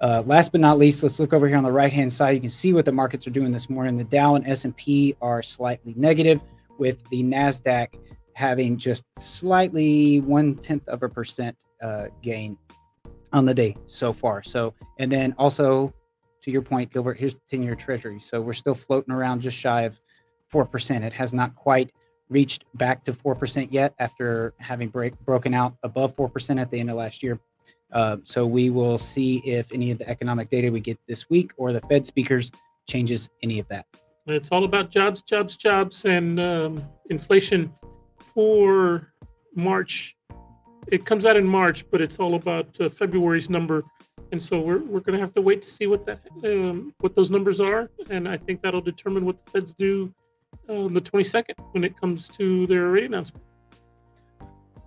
Uh, 0.00 0.22
last 0.24 0.50
but 0.50 0.62
not 0.62 0.78
least, 0.78 1.02
let's 1.02 1.18
look 1.20 1.34
over 1.34 1.46
here 1.46 1.58
on 1.58 1.62
the 1.62 1.70
right 1.70 1.92
hand 1.92 2.10
side. 2.10 2.34
You 2.34 2.40
can 2.40 2.48
see 2.48 2.72
what 2.72 2.86
the 2.86 2.92
markets 2.92 3.26
are 3.26 3.30
doing 3.38 3.52
this 3.52 3.68
morning. 3.68 3.98
The 3.98 4.04
Dow 4.04 4.34
and 4.34 4.46
S&P 4.46 5.14
are 5.20 5.42
slightly 5.42 5.92
negative, 5.94 6.40
with 6.78 7.06
the 7.10 7.22
Nasdaq 7.22 7.88
having 8.40 8.78
just 8.78 9.04
slightly 9.18 10.20
one 10.20 10.54
tenth 10.56 10.88
of 10.88 11.02
a 11.02 11.08
percent 11.08 11.56
uh, 11.82 12.06
gain 12.22 12.56
on 13.34 13.44
the 13.44 13.52
day 13.52 13.76
so 13.84 14.12
far. 14.12 14.42
So, 14.42 14.72
and 14.98 15.12
then 15.12 15.34
also 15.36 15.92
to 16.42 16.50
your 16.50 16.62
point, 16.62 16.90
Gilbert, 16.90 17.18
here's 17.18 17.34
the 17.34 17.42
10 17.50 17.62
year 17.62 17.74
treasury. 17.74 18.18
So 18.18 18.40
we're 18.40 18.54
still 18.54 18.74
floating 18.74 19.12
around 19.12 19.42
just 19.42 19.58
shy 19.58 19.82
of 19.82 20.00
4%. 20.52 21.02
It 21.02 21.12
has 21.12 21.34
not 21.34 21.54
quite 21.54 21.92
reached 22.30 22.64
back 22.74 23.04
to 23.04 23.12
4% 23.12 23.68
yet 23.70 23.92
after 23.98 24.54
having 24.58 24.88
break, 24.88 25.18
broken 25.26 25.52
out 25.52 25.74
above 25.82 26.16
4% 26.16 26.58
at 26.58 26.70
the 26.70 26.80
end 26.80 26.90
of 26.90 26.96
last 26.96 27.22
year. 27.22 27.38
Uh, 27.92 28.16
so 28.24 28.46
we 28.46 28.70
will 28.70 28.96
see 28.96 29.38
if 29.44 29.70
any 29.70 29.90
of 29.90 29.98
the 29.98 30.08
economic 30.08 30.48
data 30.48 30.70
we 30.70 30.80
get 30.80 30.98
this 31.06 31.28
week 31.28 31.52
or 31.58 31.74
the 31.74 31.80
Fed 31.90 32.06
speakers 32.06 32.50
changes 32.88 33.28
any 33.42 33.58
of 33.58 33.68
that. 33.68 33.84
It's 34.26 34.48
all 34.50 34.64
about 34.64 34.90
jobs, 34.90 35.22
jobs, 35.22 35.56
jobs, 35.56 36.04
and 36.04 36.40
um, 36.40 36.84
inflation 37.10 37.72
for 38.34 39.12
March. 39.54 40.16
It 40.88 41.04
comes 41.04 41.26
out 41.26 41.36
in 41.36 41.46
March, 41.46 41.84
but 41.90 42.00
it's 42.00 42.18
all 42.18 42.34
about 42.34 42.80
uh, 42.80 42.88
February's 42.88 43.50
number, 43.50 43.84
and 44.32 44.42
so 44.42 44.60
we're 44.60 44.78
we're 44.78 45.00
going 45.00 45.18
to 45.18 45.20
have 45.20 45.34
to 45.34 45.40
wait 45.40 45.62
to 45.62 45.68
see 45.68 45.86
what 45.86 46.06
that 46.06 46.20
um, 46.44 46.94
what 47.00 47.14
those 47.14 47.30
numbers 47.30 47.60
are, 47.60 47.90
and 48.10 48.28
I 48.28 48.36
think 48.36 48.60
that'll 48.60 48.80
determine 48.80 49.24
what 49.24 49.44
the 49.44 49.50
Feds 49.50 49.72
do 49.72 50.12
uh, 50.68 50.88
the 50.88 51.00
22nd 51.00 51.54
when 51.72 51.84
it 51.84 51.98
comes 52.00 52.28
to 52.28 52.66
their 52.66 52.88
rate 52.88 53.04
announcement. 53.04 53.44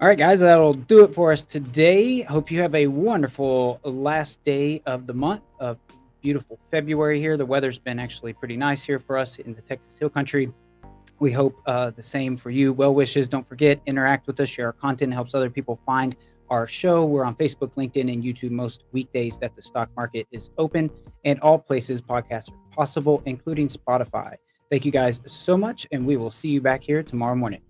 All 0.02 0.08
right, 0.08 0.18
guys, 0.18 0.40
that'll 0.40 0.74
do 0.74 1.04
it 1.04 1.14
for 1.14 1.32
us 1.32 1.46
today. 1.46 2.22
Hope 2.22 2.52
you 2.52 2.62
have 2.62 2.76
a 2.76 2.88
wonderful 2.88 3.80
last 3.84 4.44
day 4.44 4.82
of 4.86 5.08
the 5.08 5.14
month 5.14 5.44
of 5.60 5.78
beautiful 6.22 6.60
February 6.72 7.20
here. 7.20 7.38
The 7.38 7.46
weather's 7.46 7.80
been 7.80 8.00
actually 8.00 8.34
pretty 8.34 8.58
nice 8.58 8.84
here 8.84 9.00
for 9.00 9.18
us 9.18 9.38
in 9.40 9.54
the 9.54 9.62
Texas 9.62 9.98
Hill 9.98 10.10
Country. 10.10 10.52
We 11.24 11.32
hope 11.32 11.56
uh, 11.65 11.92
the 11.92 12.03
same 12.03 12.36
for 12.36 12.50
you. 12.50 12.74
Well 12.74 12.94
wishes. 12.94 13.30
Don't 13.30 13.48
forget, 13.48 13.80
interact 13.86 14.27
with 14.27 14.38
us, 14.42 14.50
share 14.50 14.65
our 14.65 14.74
content, 14.74 15.13
helps 15.13 15.34
other 15.34 15.50
people 15.50 15.80
find 15.86 16.18
our 16.50 16.68
show. 16.68 17.06
We're 17.06 17.24
on 17.24 17.34
Facebook, 17.38 17.75
LinkedIn, 17.75 18.12
and 18.12 18.22
YouTube 18.22 18.51
most 18.51 18.84
weekdays 18.92 19.39
that 19.39 19.56
the 19.56 19.62
stock 19.62 19.89
market 19.96 20.27
is 20.34 20.50
open 20.58 20.92
and 21.24 21.39
all 21.39 21.58
places 21.58 22.01
podcasts 22.01 22.51
are 22.51 22.75
possible, 22.75 23.24
including 23.25 23.70
Spotify. 23.70 24.36
Thank 24.70 24.84
you 24.84 24.92
guys 24.92 25.22
so 25.25 25.56
much, 25.56 25.88
and 25.94 26.06
we 26.06 26.18
will 26.18 26.30
see 26.30 26.50
you 26.50 26.60
back 26.60 26.84
here 26.84 27.01
tomorrow 27.01 27.36
morning. 27.36 27.62